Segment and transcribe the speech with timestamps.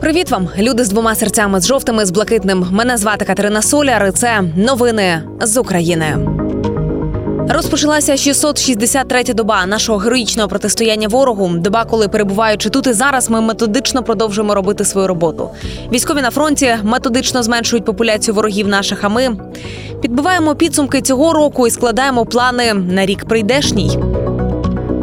[0.00, 2.66] Привіт вам, люди з двома серцями з жовтими з блакитним.
[2.70, 4.06] Мене звати Катерина Соляр.
[4.06, 6.18] і Це новини з України.
[7.48, 11.48] Розпочалася 663-я доба нашого героїчного протистояння ворогу.
[11.48, 15.50] Доба, коли перебуваючи тут і зараз, ми методично продовжуємо робити свою роботу.
[15.92, 19.04] Військові на фронті методично зменшують популяцію ворогів наших.
[19.04, 19.36] А ми
[20.02, 23.98] підбиваємо підсумки цього року і складаємо плани на рік прийдешній.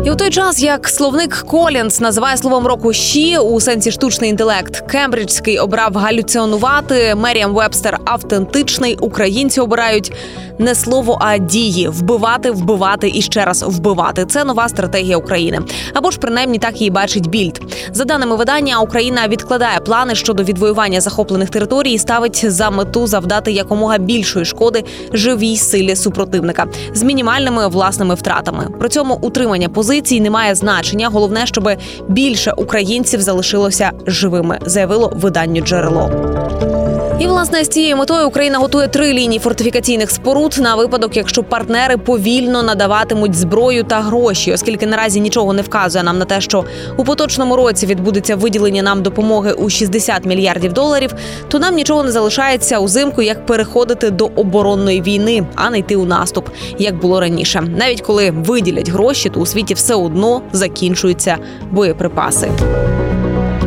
[0.05, 4.91] І у той час, як словник Колінс називає словом року «щі» у сенсі штучний інтелект,
[4.91, 8.97] Кембриджський обрав галюціонувати, Меріам Вебстер автентичний.
[9.01, 10.13] Українці обирають
[10.57, 14.25] не слово, а дії вбивати, вбивати і ще раз вбивати.
[14.25, 15.59] Це нова стратегія України.
[15.93, 17.61] Або ж принаймні так її бачить більд.
[17.91, 23.51] За даними видання, Україна відкладає плани щодо відвоювання захоплених територій і ставить за мету завдати
[23.51, 28.67] якомога більшої шкоди живій силі супротивника з мінімальними власними втратами.
[28.79, 31.09] При цьому утримання позицій не має значення.
[31.09, 31.69] Головне, щоб
[32.07, 36.74] більше українців залишилося живими, заявило виданню джерело.
[37.19, 41.97] І власне з цією метою Україна готує три лінії фортифікаційних споруд на випадок, якщо партнери
[41.97, 46.65] повільно надаватимуть зброю та гроші, оскільки наразі нічого не вказує нам на те, що
[46.97, 51.13] у поточному році відбудеться виділення нам допомоги у 60 мільярдів доларів,
[51.47, 56.05] то нам нічого не залишається узимку, як переходити до оборонної війни, а не йти у
[56.05, 57.61] наступ, як було раніше.
[57.77, 61.37] Навіть коли виділять гроші, то у світі все одно закінчуються
[61.71, 62.51] боєприпаси.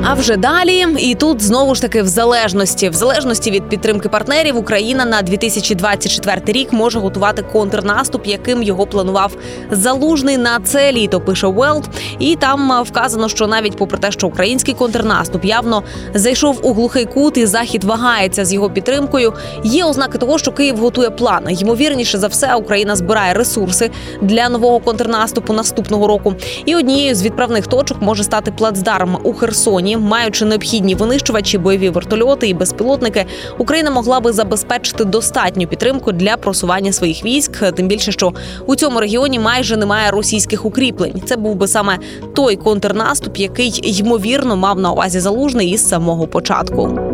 [0.05, 4.57] А вже далі, і тут знову ж таки в залежності, в залежності від підтримки партнерів,
[4.57, 9.37] Україна на 2024 рік може готувати контрнаступ, яким його планував
[9.71, 11.21] залужний на це літо.
[11.21, 11.89] Пише Велд.
[12.19, 15.83] І там вказано, що навіть попри те, що український контрнаступ явно
[16.15, 19.33] зайшов у глухий кут, і захід вагається з його підтримкою.
[19.65, 21.53] Є ознаки того, що Київ готує плани.
[21.53, 23.91] Ймовірніше за все, Україна збирає ресурси
[24.23, 26.35] для нового контрнаступу наступного року.
[26.65, 32.49] І однією з відправних точок може стати плацдарм у Херсоні маючи необхідні винищувачі, бойові вертольоти
[32.49, 33.27] і безпілотники,
[33.59, 37.73] Україна могла би забезпечити достатню підтримку для просування своїх військ.
[37.73, 38.33] Тим більше, що
[38.67, 41.23] у цьому регіоні майже немає російських укріплень.
[41.25, 41.99] Це був би саме
[42.35, 47.08] той контрнаступ, який ймовірно мав на увазі залужний із самого початку.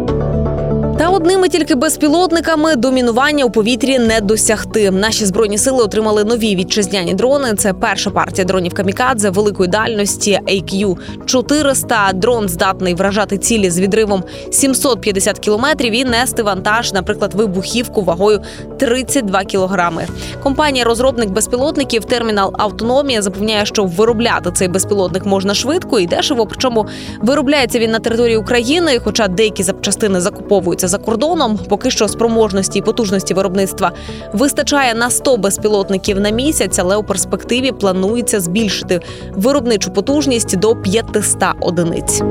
[0.99, 4.91] Та одними тільки безпілотниками домінування у повітрі не досягти.
[4.91, 7.55] Наші збройні сили отримали нові вітчизняні дрони.
[7.55, 10.97] Це перша партія дронів камікадзе великої дальності AQ
[11.27, 18.41] 400 Дрон здатний вражати цілі з відривом 750 кілометрів і нести вантаж, наприклад, вибухівку вагою
[18.79, 20.07] 32 кілограми.
[20.43, 26.47] Компанія розробник безпілотників Термінал Автономія запевняє, що виробляти цей безпілотник можна швидко і дешево.
[26.47, 26.87] Причому
[27.21, 31.59] виробляється він на території України, хоча деякі запчастини закуповуються знаходяться за кордоном.
[31.69, 33.93] Поки що спроможності і потужності виробництва
[34.33, 39.01] вистачає на 100 безпілотників на місяць, але у перспективі планується збільшити
[39.33, 42.23] виробничу потужність до 500 одиниць.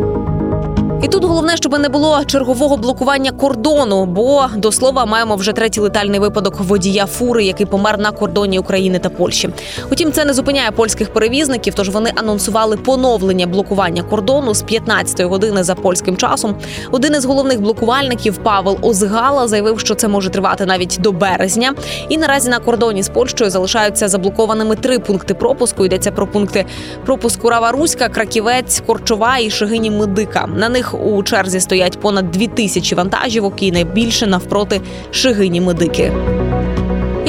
[1.04, 5.80] І тут головне, щоб не було чергового блокування кордону, бо до слова маємо вже третій
[5.80, 9.50] летальний випадок водія фури, який помер на кордоні України та Польщі.
[9.92, 15.64] Утім, це не зупиняє польських перевізників, тож вони анонсували поновлення блокування кордону з 15-ї години
[15.64, 16.56] за польським часом.
[16.92, 21.74] Один із головних блокувальників Павел Озгала заявив, що це може тривати навіть до березня.
[22.10, 25.86] І наразі на кордоні з Польщею залишаються заблокованими три пункти пропуску.
[25.86, 26.66] Йдеться про пункти
[27.06, 30.48] пропуску Рава Руська, Краківець, Корчова і Шигині Медика.
[30.48, 34.82] На у черзі стоять понад дві тисячі вантажівок і найбільше навпроти
[35.12, 36.12] Шигині Медики.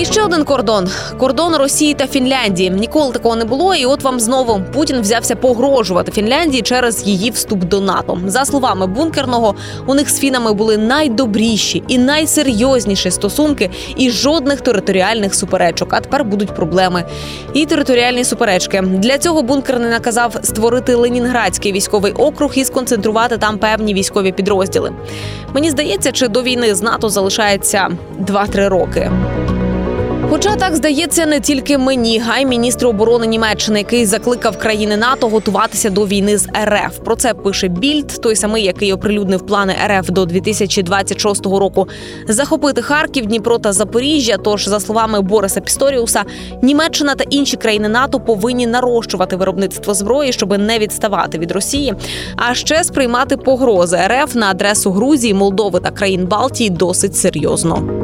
[0.04, 0.88] Ще один кордон
[1.18, 2.70] кордон Росії та Фінляндії.
[2.70, 3.74] Ніколи такого не було.
[3.74, 8.18] І от вам знову Путін взявся погрожувати Фінляндії через її вступ до НАТО.
[8.26, 9.54] За словами бункерного,
[9.86, 15.88] у них з фінами були найдобріші і найсерйозніші стосунки, і жодних територіальних суперечок.
[15.92, 17.04] А тепер будуть проблеми.
[17.54, 23.94] І територіальні суперечки для цього бункерний наказав створити Ленінградський військовий округ і сконцентрувати там певні
[23.94, 24.92] військові підрозділи.
[25.54, 27.88] Мені здається, чи до війни з НАТО залишається
[28.20, 29.10] 2-3 роки.
[30.34, 35.28] Хоча так здається не тільки мені, а й міністру оборони Німеччини, який закликав країни НАТО
[35.28, 36.98] готуватися до війни з РФ.
[37.04, 41.88] Про це пише Більд, той самий, який оприлюднив плани РФ до 2026 року.
[42.28, 44.36] Захопити Харків, Дніпро та Запоріжжя.
[44.36, 46.24] Тож, за словами Бориса Пісторіуса,
[46.62, 51.94] Німеччина та інші країни НАТО повинні нарощувати виробництво зброї, щоб не відставати від Росії,
[52.36, 58.03] а ще сприймати погрози РФ на адресу Грузії, Молдови та країн Балтії досить серйозно.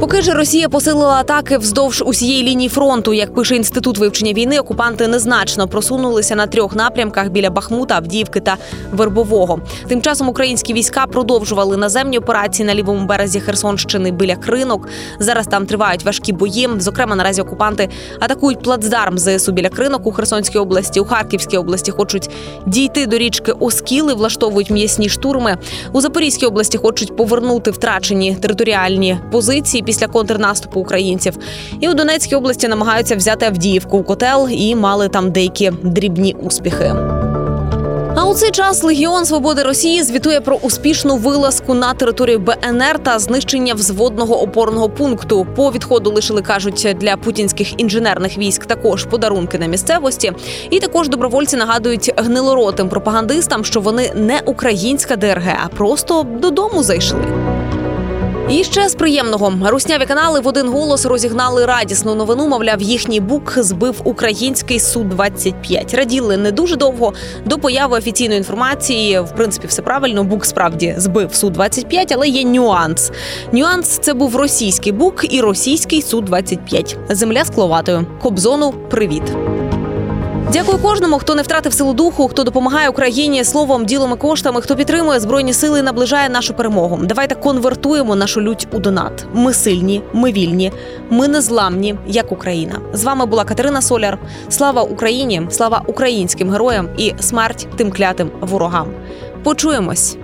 [0.00, 5.08] Поки ж Росія посилила атаки вздовж усієї лінії фронту, як пише інститут вивчення війни, окупанти
[5.08, 8.56] незначно просунулися на трьох напрямках біля Бахмута, Авдіївки та
[8.92, 9.60] Вербового.
[9.88, 14.88] Тим часом українські війська продовжували наземні операції на лівому березі Херсонщини біля Кринок.
[15.18, 16.68] Зараз там тривають важкі бої.
[16.78, 17.88] Зокрема, наразі окупанти
[18.20, 21.00] атакують плацдарм ЗСУ біля Кринок у Херсонській області.
[21.00, 22.30] У Харківській області хочуть
[22.66, 25.58] дійти до річки Оскіли, влаштовують м'ясні штурми.
[25.92, 31.38] У Запорізькій області хочуть повернути втрачені територіальні позиції після контрнаступу українців.
[31.80, 36.92] І у Донецькій області намагаються взяти Авдіївку у котел і мали там деякі дрібні успіхи.
[38.16, 43.18] А у цей час Легіон Свободи Росії звітує про успішну вилазку на територію БНР та
[43.18, 45.46] знищення взводного опорного пункту.
[45.56, 50.32] По відходу лишили кажуть для путінських інженерних військ також подарунки на місцевості.
[50.70, 57.49] І також добровольці нагадують гнилоротим пропагандистам, що вони не українська ДРГ, а просто додому зайшли.
[58.50, 62.48] І ще з приємного русняві канали в один голос розігнали радісну новину.
[62.48, 67.12] Мовляв, їхній бук збив український су 25 Раділи не дуже довго
[67.44, 69.20] до появи офіційної інформації.
[69.20, 70.24] В принципі, все правильно.
[70.24, 73.12] Бук справді збив су 25 але є нюанс.
[73.52, 78.06] Нюанс це був російський бук і російський су 25 Земля з кловатою.
[78.22, 79.22] Кобзону, привіт.
[80.52, 84.76] Дякую кожному, хто не втратив силу духу, хто допомагає Україні словом, ділом і коштами, хто
[84.76, 86.98] підтримує збройні сили і наближає нашу перемогу.
[87.02, 89.26] Давайте конвертуємо нашу лють у донат.
[89.34, 90.72] Ми сильні, ми вільні,
[91.10, 92.80] ми незламні, як Україна.
[92.92, 94.18] З вами була Катерина Соляр.
[94.48, 95.42] Слава Україні!
[95.50, 98.88] Слава українським героям і смерть тим клятим ворогам.
[99.42, 100.16] Почуємось.